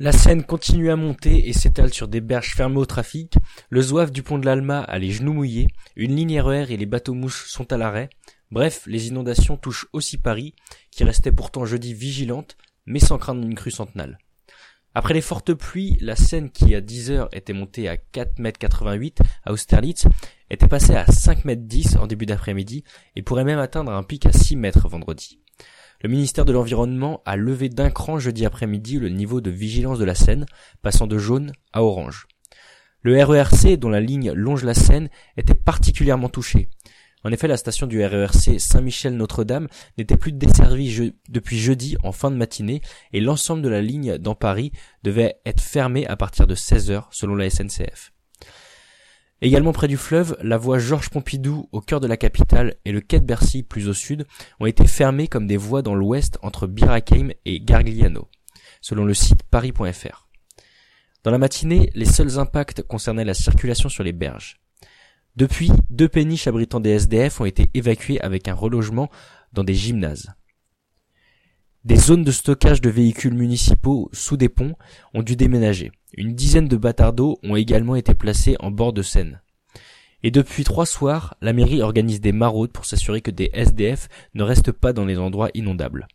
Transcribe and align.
La 0.00 0.12
Seine 0.12 0.44
continue 0.44 0.90
à 0.90 0.96
monter 0.96 1.48
et 1.48 1.52
s'étale 1.52 1.92
sur 1.92 2.06
des 2.06 2.20
berges 2.20 2.54
fermées 2.54 2.76
au 2.76 2.86
trafic, 2.86 3.34
le 3.68 3.82
zouave 3.82 4.12
du 4.12 4.22
pont 4.22 4.38
de 4.38 4.46
l'Alma 4.46 4.78
a 4.78 4.96
les 4.96 5.10
genoux 5.10 5.32
mouillés, 5.32 5.66
une 5.96 6.14
ligne 6.14 6.40
RER 6.40 6.66
et 6.70 6.76
les 6.76 6.86
bateaux-mouches 6.86 7.48
sont 7.48 7.72
à 7.72 7.76
l'arrêt. 7.76 8.08
Bref, 8.52 8.84
les 8.86 9.08
inondations 9.08 9.56
touchent 9.56 9.88
aussi 9.92 10.16
Paris, 10.16 10.54
qui 10.92 11.02
restait 11.02 11.32
pourtant 11.32 11.64
jeudi 11.64 11.94
vigilante, 11.94 12.56
mais 12.86 13.00
sans 13.00 13.18
craindre 13.18 13.42
une 13.42 13.56
crue 13.56 13.72
centenale. 13.72 14.18
Après 14.94 15.14
les 15.14 15.20
fortes 15.20 15.52
pluies, 15.52 15.98
la 16.00 16.14
Seine 16.14 16.50
qui 16.50 16.76
à 16.76 16.80
10 16.80 17.10
heures 17.10 17.28
était 17.32 17.52
montée 17.52 17.88
à 17.88 17.96
4,88 17.96 19.04
m 19.20 19.26
à 19.44 19.52
Austerlitz 19.52 20.06
était 20.48 20.68
passée 20.68 20.94
à 20.94 21.06
5,10 21.06 21.96
m 21.96 22.02
en 22.02 22.06
début 22.06 22.26
d'après-midi 22.26 22.84
et 23.16 23.22
pourrait 23.22 23.42
même 23.42 23.58
atteindre 23.58 23.90
un 23.90 24.04
pic 24.04 24.26
à 24.26 24.32
6 24.32 24.54
mètres 24.54 24.88
vendredi. 24.88 25.40
Le 26.02 26.08
ministère 26.08 26.44
de 26.44 26.52
l'Environnement 26.52 27.22
a 27.24 27.36
levé 27.36 27.68
d'un 27.68 27.90
cran 27.90 28.18
jeudi 28.18 28.46
après-midi 28.46 28.98
le 28.98 29.08
niveau 29.08 29.40
de 29.40 29.50
vigilance 29.50 29.98
de 29.98 30.04
la 30.04 30.14
Seine, 30.14 30.46
passant 30.80 31.06
de 31.08 31.18
jaune 31.18 31.52
à 31.72 31.82
orange. 31.82 32.28
Le 33.02 33.22
RERC, 33.22 33.76
dont 33.76 33.88
la 33.88 34.00
ligne 34.00 34.32
longe 34.32 34.64
la 34.64 34.74
Seine, 34.74 35.08
était 35.36 35.54
particulièrement 35.54 36.28
touché. 36.28 36.68
En 37.24 37.32
effet, 37.32 37.48
la 37.48 37.56
station 37.56 37.86
du 37.86 38.04
RERC 38.04 38.60
Saint-Michel-Notre-Dame 38.60 39.66
n'était 39.96 40.16
plus 40.16 40.32
desservie 40.32 41.14
depuis 41.28 41.58
jeudi 41.58 41.96
en 42.04 42.12
fin 42.12 42.30
de 42.30 42.36
matinée 42.36 42.80
et 43.12 43.20
l'ensemble 43.20 43.62
de 43.62 43.68
la 43.68 43.82
ligne 43.82 44.18
dans 44.18 44.36
Paris 44.36 44.70
devait 45.02 45.40
être 45.44 45.60
fermé 45.60 46.06
à 46.06 46.16
partir 46.16 46.46
de 46.46 46.54
16 46.54 46.90
heures 46.92 47.08
selon 47.10 47.34
la 47.34 47.50
SNCF. 47.50 48.12
Également 49.40 49.72
près 49.72 49.86
du 49.86 49.96
fleuve, 49.96 50.36
la 50.42 50.58
voie 50.58 50.80
Georges 50.80 51.10
Pompidou 51.10 51.68
au 51.70 51.80
cœur 51.80 52.00
de 52.00 52.08
la 52.08 52.16
capitale 52.16 52.74
et 52.84 52.90
le 52.90 53.00
quai 53.00 53.20
de 53.20 53.24
Bercy 53.24 53.62
plus 53.62 53.88
au 53.88 53.92
sud 53.92 54.26
ont 54.58 54.66
été 54.66 54.84
fermés 54.86 55.28
comme 55.28 55.46
des 55.46 55.56
voies 55.56 55.82
dans 55.82 55.94
l'ouest 55.94 56.38
entre 56.42 56.66
Birakeim 56.66 57.30
et 57.44 57.60
Gargliano, 57.60 58.28
selon 58.80 59.04
le 59.04 59.14
site 59.14 59.44
paris.fr. 59.44 60.28
Dans 61.22 61.30
la 61.30 61.38
matinée, 61.38 61.90
les 61.94 62.04
seuls 62.04 62.40
impacts 62.40 62.82
concernaient 62.82 63.24
la 63.24 63.34
circulation 63.34 63.88
sur 63.88 64.02
les 64.02 64.12
berges. 64.12 64.60
Depuis, 65.36 65.70
deux 65.88 66.08
péniches 66.08 66.48
abritant 66.48 66.80
des 66.80 66.90
SDF 66.90 67.40
ont 67.40 67.44
été 67.44 67.70
évacuées 67.74 68.20
avec 68.20 68.48
un 68.48 68.54
relogement 68.54 69.08
dans 69.52 69.62
des 69.62 69.74
gymnases. 69.74 70.32
Des 71.84 71.96
zones 71.96 72.24
de 72.24 72.32
stockage 72.32 72.80
de 72.80 72.90
véhicules 72.90 73.34
municipaux 73.34 74.10
sous 74.12 74.36
des 74.36 74.48
ponts 74.48 74.74
ont 75.14 75.22
dû 75.22 75.36
déménager. 75.36 75.92
Une 76.16 76.34
dizaine 76.34 76.66
de 76.66 76.76
bâtards 76.76 77.12
d'eau 77.12 77.38
ont 77.44 77.54
également 77.54 77.94
été 77.94 78.14
placés 78.14 78.56
en 78.58 78.72
bord 78.72 78.92
de 78.92 79.02
Seine. 79.02 79.40
Et 80.24 80.32
depuis 80.32 80.64
trois 80.64 80.86
soirs, 80.86 81.36
la 81.40 81.52
mairie 81.52 81.80
organise 81.80 82.20
des 82.20 82.32
maraudes 82.32 82.72
pour 82.72 82.84
s'assurer 82.84 83.20
que 83.20 83.30
des 83.30 83.50
SDF 83.52 84.08
ne 84.34 84.42
restent 84.42 84.72
pas 84.72 84.92
dans 84.92 85.04
les 85.04 85.18
endroits 85.18 85.50
inondables. 85.54 86.08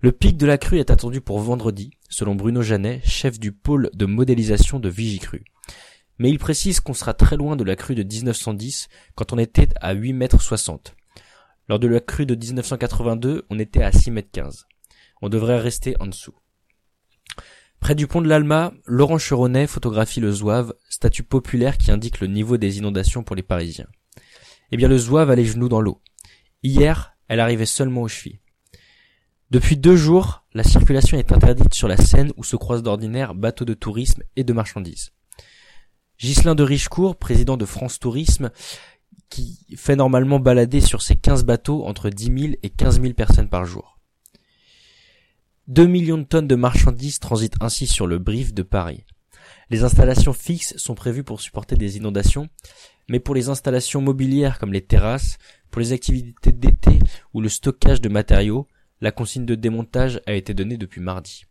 Le 0.00 0.12
pic 0.12 0.36
de 0.36 0.46
la 0.46 0.58
crue 0.58 0.78
est 0.78 0.90
attendu 0.90 1.22
pour 1.22 1.40
vendredi, 1.40 1.92
selon 2.10 2.34
Bruno 2.34 2.60
Janet, 2.60 3.00
chef 3.02 3.40
du 3.40 3.52
pôle 3.52 3.88
de 3.94 4.04
modélisation 4.04 4.78
de 4.78 4.90
Vigicru. 4.90 5.42
Mais 6.18 6.28
il 6.28 6.38
précise 6.38 6.80
qu'on 6.80 6.92
sera 6.92 7.14
très 7.14 7.38
loin 7.38 7.56
de 7.56 7.64
la 7.64 7.76
crue 7.76 7.94
de 7.94 8.02
1910 8.02 8.88
quand 9.14 9.32
on 9.32 9.38
était 9.38 9.70
à 9.80 9.94
8 9.94 10.12
mètres 10.12 10.42
60. 10.42 10.94
Lors 11.70 11.78
de 11.78 11.86
la 11.86 12.00
crue 12.00 12.26
de 12.26 12.34
1982, 12.34 13.44
on 13.48 13.60
était 13.60 13.84
à 13.84 13.92
6 13.92 14.10
mètres 14.10 14.32
15. 14.32 14.66
On 15.22 15.28
devrait 15.28 15.60
rester 15.60 15.94
en 16.00 16.06
dessous. 16.06 16.34
Près 17.78 17.94
du 17.94 18.08
pont 18.08 18.20
de 18.20 18.26
l'Alma, 18.26 18.72
Laurent 18.86 19.18
Cheronnet 19.18 19.68
photographie 19.68 20.18
le 20.18 20.32
Zouave, 20.32 20.74
statut 20.88 21.22
populaire 21.22 21.78
qui 21.78 21.92
indique 21.92 22.18
le 22.18 22.26
niveau 22.26 22.56
des 22.56 22.78
inondations 22.78 23.22
pour 23.22 23.36
les 23.36 23.44
Parisiens. 23.44 23.86
Eh 24.72 24.76
bien, 24.76 24.88
le 24.88 24.98
Zouave 24.98 25.30
a 25.30 25.36
les 25.36 25.44
genoux 25.44 25.68
dans 25.68 25.80
l'eau. 25.80 26.02
Hier, 26.64 27.16
elle 27.28 27.38
arrivait 27.38 27.66
seulement 27.66 28.02
aux 28.02 28.08
chevilles. 28.08 28.40
Depuis 29.52 29.76
deux 29.76 29.94
jours, 29.94 30.42
la 30.54 30.64
circulation 30.64 31.18
est 31.18 31.30
interdite 31.30 31.74
sur 31.74 31.86
la 31.86 31.98
Seine 31.98 32.32
où 32.36 32.42
se 32.42 32.56
croisent 32.56 32.82
d'ordinaire 32.82 33.36
bateaux 33.36 33.64
de 33.64 33.74
tourisme 33.74 34.24
et 34.34 34.42
de 34.42 34.52
marchandises. 34.52 35.12
Ghislain 36.18 36.56
de 36.56 36.64
Richecourt, 36.64 37.16
président 37.16 37.56
de 37.56 37.64
France 37.64 38.00
Tourisme, 38.00 38.50
qui 39.30 39.64
fait 39.76 39.96
normalement 39.96 40.40
balader 40.40 40.80
sur 40.80 41.00
ses 41.00 41.16
15 41.16 41.44
bateaux 41.44 41.84
entre 41.86 42.10
10 42.10 42.24
000 42.24 42.54
et 42.62 42.68
15 42.68 43.00
000 43.00 43.14
personnes 43.14 43.48
par 43.48 43.64
jour. 43.64 43.98
2 45.68 45.86
millions 45.86 46.18
de 46.18 46.24
tonnes 46.24 46.48
de 46.48 46.56
marchandises 46.56 47.20
transitent 47.20 47.56
ainsi 47.60 47.86
sur 47.86 48.06
le 48.06 48.18
brief 48.18 48.52
de 48.52 48.62
Paris. 48.62 49.04
Les 49.70 49.84
installations 49.84 50.32
fixes 50.32 50.76
sont 50.76 50.96
prévues 50.96 51.22
pour 51.22 51.40
supporter 51.40 51.76
des 51.76 51.96
inondations, 51.96 52.48
mais 53.08 53.20
pour 53.20 53.36
les 53.36 53.48
installations 53.48 54.00
mobilières 54.00 54.58
comme 54.58 54.72
les 54.72 54.84
terrasses, 54.84 55.38
pour 55.70 55.80
les 55.80 55.92
activités 55.92 56.52
d'été 56.52 56.98
ou 57.32 57.40
le 57.40 57.48
stockage 57.48 58.00
de 58.00 58.08
matériaux, 58.08 58.66
la 59.00 59.12
consigne 59.12 59.46
de 59.46 59.54
démontage 59.54 60.20
a 60.26 60.32
été 60.32 60.54
donnée 60.54 60.76
depuis 60.76 61.00
mardi. 61.00 61.44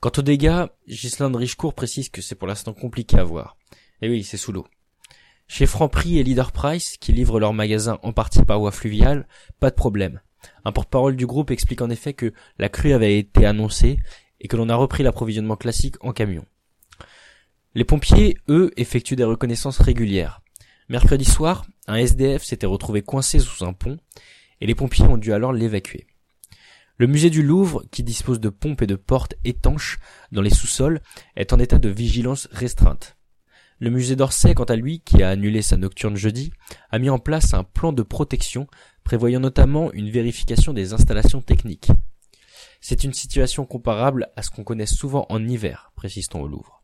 Quant 0.00 0.12
aux 0.16 0.22
dégâts, 0.22 0.64
Ghislain 0.88 1.28
de 1.28 1.36
Richecourt 1.36 1.74
précise 1.74 2.08
que 2.08 2.22
c'est 2.22 2.34
pour 2.34 2.48
l'instant 2.48 2.72
compliqué 2.72 3.18
à 3.18 3.24
voir. 3.24 3.56
Et 4.00 4.08
oui, 4.08 4.24
c'est 4.24 4.36
sous 4.36 4.52
l'eau. 4.52 4.66
Chez 5.48 5.66
Franprix 5.66 6.18
et 6.18 6.22
Leader 6.22 6.52
Price, 6.52 6.98
qui 6.98 7.12
livrent 7.12 7.40
leurs 7.40 7.54
magasins 7.54 7.98
en 8.02 8.12
partie 8.12 8.44
par 8.44 8.60
voie 8.60 8.70
fluviale, 8.70 9.26
pas 9.58 9.70
de 9.70 9.74
problème. 9.74 10.20
Un 10.64 10.72
porte-parole 10.72 11.16
du 11.16 11.26
groupe 11.26 11.50
explique 11.50 11.80
en 11.80 11.90
effet 11.90 12.12
que 12.12 12.32
la 12.58 12.68
crue 12.68 12.92
avait 12.92 13.18
été 13.18 13.46
annoncée 13.46 13.98
et 14.40 14.46
que 14.46 14.56
l'on 14.56 14.68
a 14.68 14.76
repris 14.76 15.02
l'approvisionnement 15.02 15.56
classique 15.56 15.96
en 16.00 16.12
camion. 16.12 16.44
Les 17.74 17.84
pompiers, 17.84 18.36
eux, 18.48 18.72
effectuent 18.76 19.16
des 19.16 19.24
reconnaissances 19.24 19.80
régulières. 19.80 20.42
Mercredi 20.88 21.24
soir, 21.24 21.66
un 21.86 21.96
SDF 21.96 22.44
s'était 22.44 22.66
retrouvé 22.66 23.02
coincé 23.02 23.38
sous 23.38 23.64
un 23.64 23.72
pont 23.72 23.98
et 24.60 24.66
les 24.66 24.74
pompiers 24.74 25.06
ont 25.06 25.16
dû 25.16 25.32
alors 25.32 25.52
l'évacuer. 25.52 26.06
Le 26.98 27.06
musée 27.06 27.30
du 27.30 27.42
Louvre, 27.42 27.84
qui 27.90 28.02
dispose 28.02 28.40
de 28.40 28.48
pompes 28.48 28.82
et 28.82 28.86
de 28.86 28.96
portes 28.96 29.34
étanches 29.44 29.98
dans 30.32 30.42
les 30.42 30.50
sous-sols, 30.50 31.00
est 31.36 31.52
en 31.52 31.58
état 31.58 31.78
de 31.78 31.88
vigilance 31.88 32.48
restreinte. 32.52 33.17
Le 33.80 33.90
musée 33.90 34.16
d'Orsay, 34.16 34.54
quant 34.54 34.64
à 34.64 34.74
lui, 34.74 35.00
qui 35.00 35.22
a 35.22 35.30
annulé 35.30 35.62
sa 35.62 35.76
nocturne 35.76 36.16
jeudi, 36.16 36.50
a 36.90 36.98
mis 36.98 37.10
en 37.10 37.20
place 37.20 37.54
un 37.54 37.62
plan 37.62 37.92
de 37.92 38.02
protection 38.02 38.66
prévoyant 39.04 39.40
notamment 39.40 39.92
une 39.92 40.10
vérification 40.10 40.72
des 40.72 40.92
installations 40.92 41.42
techniques. 41.42 41.90
C'est 42.80 43.04
une 43.04 43.12
situation 43.12 43.64
comparable 43.66 44.30
à 44.36 44.42
ce 44.42 44.50
qu'on 44.50 44.64
connaît 44.64 44.86
souvent 44.86 45.26
en 45.28 45.46
hiver, 45.46 45.92
précise-t-on 45.94 46.42
au 46.42 46.48
Louvre. 46.48 46.77